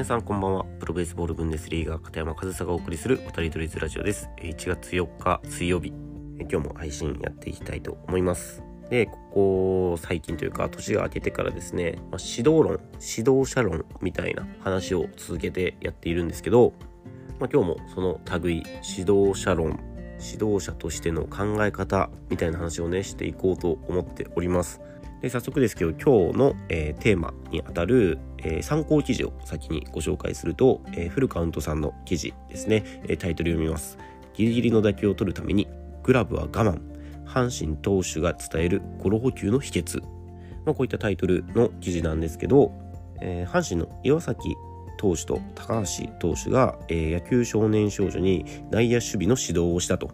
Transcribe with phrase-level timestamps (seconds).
[0.00, 0.64] 皆さんこんばんは。
[0.78, 4.30] プロベースボールブンデスリーガー片山和沙がお送りする二人ドリズラジオです。
[4.38, 5.92] 1月4日水曜日、
[6.38, 8.62] 今日も配信やっていきたいと思います。
[8.88, 12.80] で、ここ最近というか年が明けてからですね、まあ、指導論、
[13.14, 16.72] 指導者論みたいな話を続けてやっているんですけど、
[17.38, 18.62] まあ、今日もその類、
[18.96, 19.80] 指導者論、
[20.18, 24.80] 指導者としての考え方みたいな話をね、していこうと思っております。
[25.20, 33.98] で早速ですけど今日の、えー、テーマにあたる、えー、参考記事を先にご紹介すると、えー、フルカウントさんの記事ですね、えタイトル読みます。
[34.34, 35.68] ギリギリの打球を取るために
[36.02, 36.80] グラブは我慢。
[37.26, 40.02] 阪神投手が伝えるゴロ補給の秘訣、
[40.64, 42.72] まあ、こういったタイトルの記事なんですけど、
[43.20, 44.56] え阪神の岩崎
[44.98, 50.10] 投手と高橋投手が、え野球少年少女に内野守備の指導をしたと。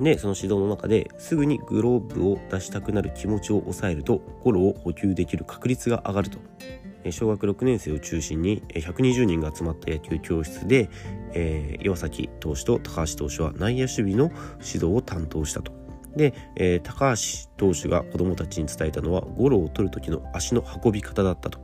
[0.00, 6.38] で、その指導の中ですぐにグローブを出したくなる気持ちを抑えるとゴロを補給できる確率が上がると。
[7.10, 10.88] 小学6年生を中心に120人が集まった野球教室で、
[11.34, 15.72] えー、岩崎投手と高橋投手は内野守備の指導を担当したと。
[16.16, 21.58] で、えー、高橋投手が子供たちに伝えたのはゴロを取る時の足の運び方だったと。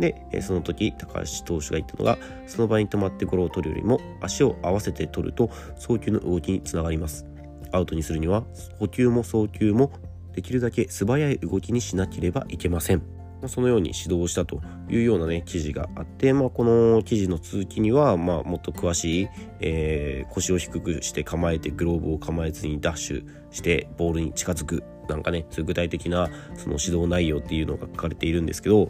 [0.00, 7.33] で、その時高橋投手が言ったのがその場に止まってゴロを取るよりも足を合わせて取ると送球の動きにつながります。
[7.74, 8.44] アウトにするには
[8.78, 9.92] 補給も送球も
[10.34, 13.02] できるだけ素早い動きにしなければいけません。
[13.48, 19.28] そのように指導したというようなね記事があって、まあ、この記事の続きには、まあ、もっと詳しい、
[19.60, 28.88] えー、腰を低くして構えてグローブを構えずにダッシュしてボールに近づくなんかねそういう具体的なその指導内容っていうのが書かれているんですけど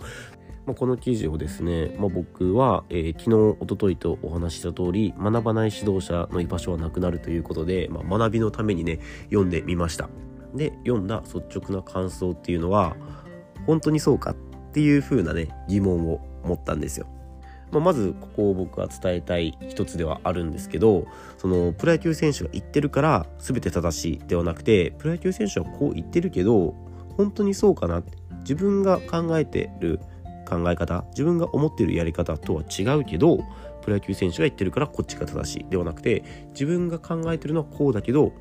[0.66, 10.08] まあ、この記事をですね、まあ、僕は、えー、昨日、おとといとお話しした通り、学ばない指導者の居場所はなくなるということで、まあ、学びのためにね、読んでみました。
[10.54, 12.96] で、読んだ率直な感想っていうのは、
[13.66, 14.34] 本当にそうかっ
[14.72, 17.06] ていう風なね、疑問を持ったんですよ。
[17.74, 21.06] ま、まずここを僕は伝えたい一つではあるんですけど
[21.38, 26.74] そのプロ野球選手が言ってるから全て正しいではなくてプロ野球選手はこう言ってるけど
[27.16, 28.02] 本当にそうかな
[28.40, 30.00] 自分が考えてる
[30.44, 33.38] 考え方自分が思っているやり方とは違うけど
[33.82, 35.66] プロ野球選手が言ってるからこっちが正しい。
[35.68, 38.32] ではなくて自分が考えてるのはこうだけど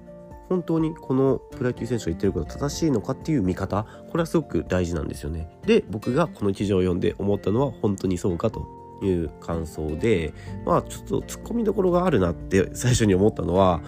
[0.50, 5.50] 本当にこのプロ野球選手が言ってること正しいのかっていう見方これはすごく大事なんですよね。
[5.66, 8.84] で僕がこの記事を読んで思ったのは本当にそうかと。
[9.02, 10.34] いう感想で
[10.66, 13.82] まあちょっと突っ込みどころがあるなって最初に思ったのは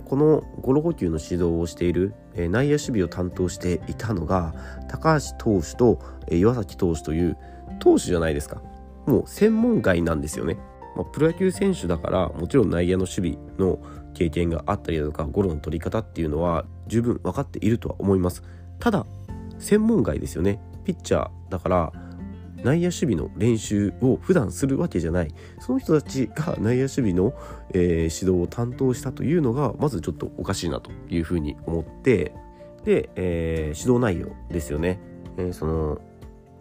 [0.00, 4.54] このゴロ補給の指導をしている内野守備を担当していたのが
[4.88, 5.98] 高橋投手と
[6.30, 7.36] 岩崎投手という
[7.80, 8.62] 投手じゃないですか。
[9.06, 10.56] もう専門外なんですよね、
[10.96, 13.80] まあ、プロ野球選手だからもちろん内野の守備の
[14.14, 18.42] 経験があったりだとかゴロの取り方っていうのは十分分かっているとは思います。
[18.78, 19.06] ただ
[19.58, 20.60] 専門外ですよね。
[20.84, 21.92] ピッチャーだから
[22.62, 25.34] 内野守備の練習を普段するわけじゃない。
[25.60, 27.34] その人たちが内野守備の、
[27.74, 32.34] えー、指導を担当したというのがまずちょっとおかしいなというふうに思って
[32.84, 35.00] で、えー、指導内容ですよね、
[35.36, 36.00] えー、その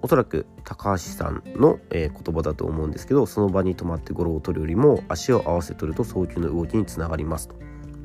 [0.03, 7.56] おそらく高橋さんの、えー、言葉だと思うんですけどその場に止まってゴロを取るよりも足を合わせ取ると送球の動きにつながりますと。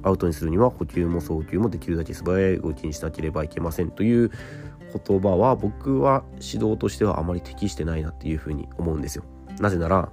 [0.03, 4.31] アウトにするには補給も送球もできるだけ素早い動きにしなければいけませんという
[4.99, 9.25] 言葉は僕は指導としてはあまり適してないなっていうふうに思うんですよ。
[9.61, 10.11] なぜなら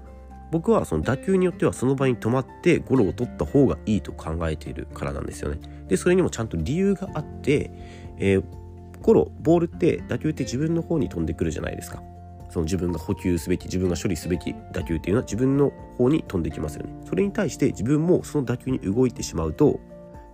[0.52, 5.60] 僕はその打球によってはその場に止まってゴロを取った方がいいと考えているからなんですよね。
[5.88, 7.72] でそれにもちゃんと理由があって、
[8.20, 8.44] えー、
[9.02, 12.04] ゴロボールって打球って自分の方に飛んでくるじゃないですか。
[12.50, 16.94] その自分が補給すべき自分が処理すべき打球っていうのは自分の方に飛んできますよね。
[17.04, 19.80] それに対して自分もその打球に動いてしまうと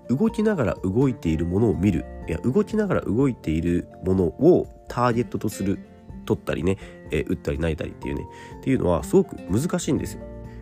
[0.09, 2.06] 動きながら動いているものを見る。
[2.28, 5.80] いや動きながら動いているものをターゲットとする
[6.25, 6.78] 取ったりね、
[7.12, 8.25] えー、打ったり投げたりっていうね。
[8.59, 10.22] っていうのはすごく難しいんですよ。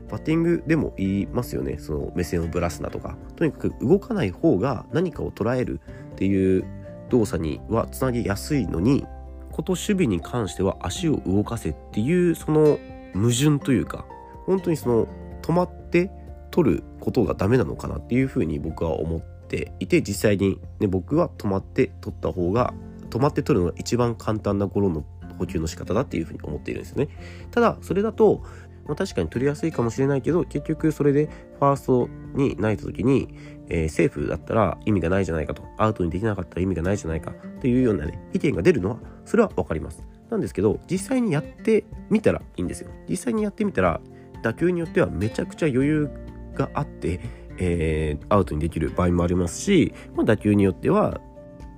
[0.09, 1.77] バッティングでも言いますよね。
[1.79, 3.17] その目線をぶらすなとか。
[3.35, 5.81] とにかく動かない方が何かを捉える
[6.13, 6.65] っていう
[7.09, 9.05] 動作にはつなげやすいのに
[9.51, 12.79] こと守備に関しては足を動かせっていうその
[13.13, 14.05] 矛盾というか
[14.45, 15.07] 本当にその
[15.41, 16.11] 止まって
[16.51, 22.73] 取ることがダメなのかなっていうふうに僕は思ってていて実際に、ね、僕は止まって取った方が
[23.09, 25.05] 止まって取るのが一番簡単なゴロの
[25.37, 27.09] 補給の仕方だっていうふうに思っているんですよね。
[27.51, 28.43] ただそれだと
[28.87, 31.29] まあ、確かに取りやすいかもしれないけど結局それで
[31.59, 33.27] ファーストに泣いた時に、
[33.69, 43.99] えー、セーフだったら意味がないじゃないかとアウトにできなかったら意味がないじゃないかっていうようなね意見が出るのはそれは分かりますなんですけど実際にやってみたらいいんですよ実際にやってみたら
[44.41, 46.09] 打球によってはめちゃくちゃ余裕
[46.53, 47.19] があって、
[47.57, 51.19] えー、アウトにできる場合もありますし、まあ、打球によっては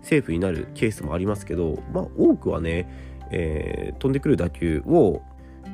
[0.01, 2.87] セーフになるケースもありますけど、まあ、多くはね、
[3.31, 5.21] えー、飛んでくる打球を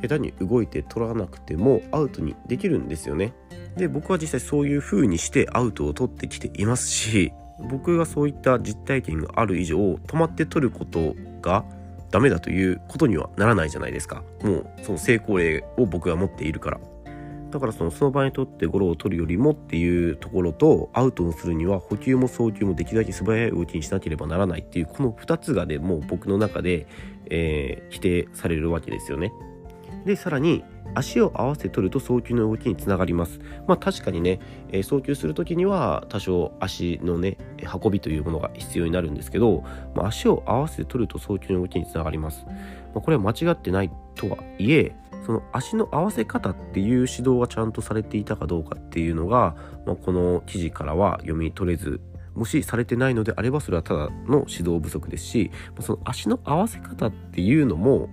[0.02, 3.34] 下手に動いて取らなくてもアウトにできるんですよね。
[3.78, 7.34] で僕は実際そういう風にしてアウトを取ってきていますし
[7.70, 11.66] 僕がそういった実体験がある以上止まって取ることが
[12.10, 16.80] ダメだということにはならないじゃないですかもうその成功例を僕が持っているから
[17.56, 26.86] だからそのその場にとってゴロを取るよりもっていうところとアウトをするには補給も送球もできるだけ素早い動きにしなければならないっていうこの2つがねもう僕の中で、
[27.30, 29.32] えー、否定されるわけですよね
[30.06, 30.66] でさらに
[30.96, 33.40] 足を合わせて取ると送球の動きにつながります。
[33.68, 37.38] まあ確かにね、えー、送球する時には多少足のね、
[37.84, 39.64] 運びというものが必要になるんですけど、
[39.96, 42.46] まあ、足を合わせて取ると送球の動きにつながります。
[42.46, 42.54] ま
[43.00, 49.56] あ、これは間違ってないとはいえ、その足の合わせ方っていう指導がちゃんとされていたかどうかっていうのが、
[49.86, 52.00] まあ、この記事からは読み取れず
[52.36, 58.10] もしされてないのであればそれはただの指導不足ですしその足の合わせ方っていうのも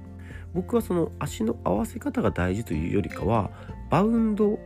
[0.55, 3.51] 僕はその足の合わせ方が大事というよりかは
[3.91, 4.59] バウンド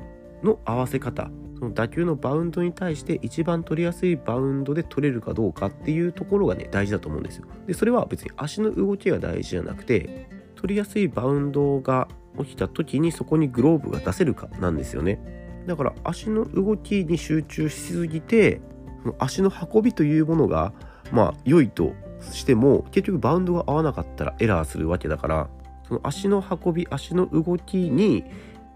[0.42, 7.46] の合わせ方その打球のバウンドに対して一番取りやすいバウンドで取れるかどうかっていうところがね大事だと思うんですよ。
[7.66, 15.18] でそれは別に足の動きが大事じゃなくて取りやすいバウンドが起きた時にそこにグローブが出せるかなんですよね。
[15.66, 18.60] だから足の動きに集中しすぎて
[19.02, 20.72] その足の運びというものが
[21.12, 25.48] まあ良いとしても結局バウンドが合わなかったらエラーするわけだから
[25.88, 28.24] その足の運び足の動きに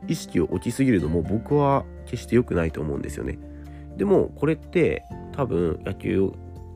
[0.09, 3.39] 意識を置きすぎるのも僕は決して良くないと思うんですよね。
[3.97, 6.33] でもこれって多分野球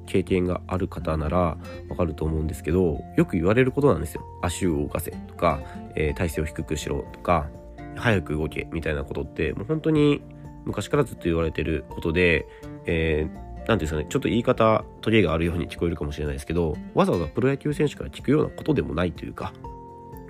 [0.06, 1.56] 経験がある方なら
[1.88, 4.22] わかると思うんですけどよく言われることなんですよ。
[4.42, 5.60] 足を動かせとか、
[5.96, 7.49] えー、体勢を低くしろとか
[7.96, 10.23] 早く動けみたいなことってもう本当に
[10.64, 12.46] 昔からずっと言われてることで、
[12.87, 19.52] えー何ていうんですかね、ちょっと言い方、トゲがあるように聞こえるかもしれないですけど、わざわざプロ野球選手から聞くようなことでもないというか、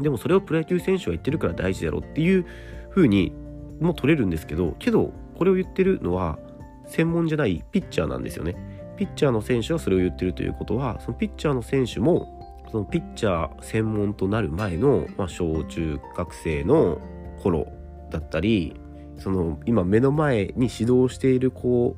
[0.00, 2.46] でもそれをプロ野球選手は言ってるから大事だろっていう
[2.90, 3.32] 風に
[3.80, 6.38] も取れるんですけどけどこれを言ってるのは
[6.86, 8.56] 専門じゃないピッチャーなんですよね。
[8.96, 17.00] ピッチャーの選手はそれを言ってるということはそのピッチャーの選手もそのピッチャー専門となる前の、まあ、小中学生の
[17.42, 17.68] 頃
[18.10, 18.74] だったり
[19.18, 21.96] その今目の前に指導している子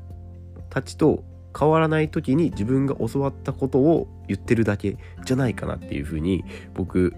[0.70, 1.24] たちと
[1.58, 7.14] 変わらない時に自分が教わったことを言ってるだけじゃないかなっていうふうに僕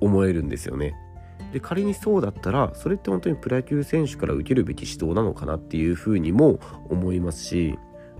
[0.00, 0.94] 思えるんですよね。
[1.52, 6.58] で仮にそうだったらそれって本当にプロ野球選手から受けるべき指導なのかなっていうふうにも
[6.90, 7.78] 思いますし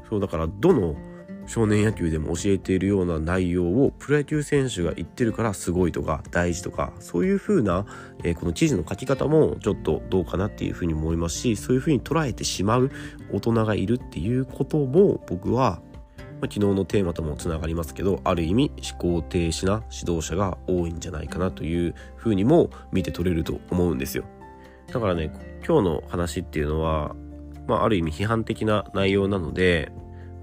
[0.09, 0.97] そうだからどの
[1.47, 7.87] 少年野球でも教えているような内容をプロ野球選手が言ってるからすごいとか大事とかそういう風な、
[8.25, 12.91] えー、この記事の書き方もちょっとどうかなっていう風に思いますしそういう風に捉えてしまう
[13.33, 15.81] 大人がいるっていうことも僕は
[16.41, 24.25] まあ、昨日のテーマともつながりますけどある意味思考停止な指導者が多いんじゃないかなというふうにも見て取れると思うんですよ。
[24.93, 25.33] だからね
[25.67, 27.17] 今日の話っていうのは、
[27.67, 29.91] まあ、ある意味批判的な内容なので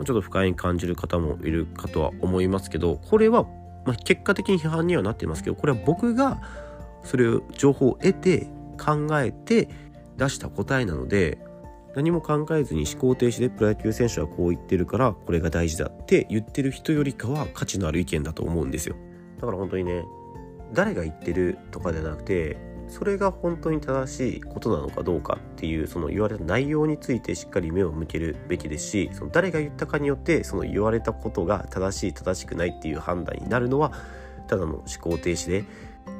[0.03, 3.44] ちょっと不快に感じる方もいるかとは思いますけどこれは、
[3.85, 6.41] まあ、結果的に批判にはなっていますけどこれは僕が
[7.03, 8.47] それを情報を得て
[8.77, 9.69] 考えて
[10.17, 11.39] 出した答えなので
[11.95, 18.95] 何も考えずに思考停止でプロ野球選手はこう言ってるからこれが大事だって言ってる人よりかは価値のある意見だと思うんですよ。
[19.39, 20.03] だから本当にね
[20.73, 22.57] 誰が言ってるとかじゃなくて
[22.94, 33.94] それが本当に正しいことなのかどうかっていうその言われた内容についてしっかり目を向けるべきですしその誰が言ったかによってその言われたことが正しい正しくないっていう判断になるのは
[34.47, 35.66] ただの思考停止で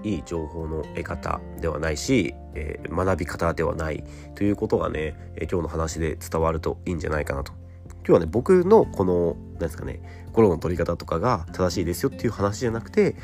[0.04, 4.04] いい情報の得方ではないし、えー、学び方ではない
[4.34, 7.54] ということがね、えー、今日の話で伝わるといいんじゃないかなと。
[8.06, 13.16] 今日はね僕のこの何ですかね心の取り方とかが正しいですよっていう話じゃなくて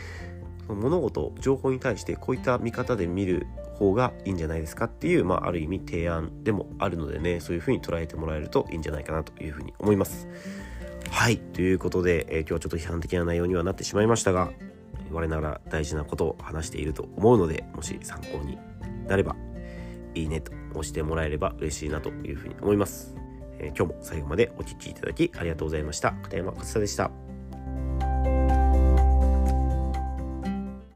[0.75, 10.27] 物事情報に対してこういった見方で見る方がいいんじゃないですかっていう、まあ、ある意味提案でもあるのでねそういうふうに捉えてもらえるといいんじゃないかなというふうに思います。
[11.11, 11.38] はい。
[11.38, 14.51] ということで、えー、今日はちょっと批判的な内容にはなってしまいましたが
[15.11, 18.57] 我ながら大事なことを話していると思うのでもし参考に
[19.07, 19.35] なれば
[20.13, 23.15] いいねと押してもらえれば嬉しいなというふうに思います、
[23.57, 26.11] えー、今日も最後までお聴きいただきありがとうございました。
[26.11, 27.28] 片山勝田でした。